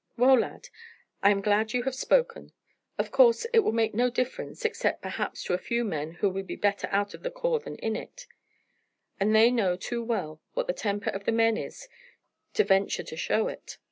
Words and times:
"Well, 0.17 0.39
lad, 0.39 0.69
I 1.21 1.29
am 1.29 1.41
glad 1.41 1.73
you 1.73 1.83
have 1.83 1.93
spoken. 1.93 2.53
Of 2.97 3.11
course 3.11 3.45
it 3.53 3.59
will 3.59 3.71
make 3.71 3.93
no 3.93 4.09
difference, 4.09 4.65
except 4.65 5.03
perhaps 5.03 5.43
to 5.43 5.53
a 5.53 5.59
few 5.59 5.85
men 5.85 6.13
who 6.13 6.29
would 6.31 6.47
be 6.47 6.55
better 6.55 6.87
out 6.91 7.13
of 7.13 7.21
the 7.21 7.29
corps 7.29 7.59
than 7.59 7.75
in 7.75 7.95
it; 7.95 8.25
and 9.19 9.35
they 9.35 9.51
know 9.51 9.75
too 9.75 10.03
well 10.03 10.41
what 10.55 10.65
the 10.65 10.73
temper 10.73 11.11
of 11.11 11.25
the 11.25 11.31
men 11.31 11.55
is 11.55 11.87
to 12.55 12.63
venture 12.63 13.03
to 13.03 13.15
show 13.15 13.47
it. 13.47 13.77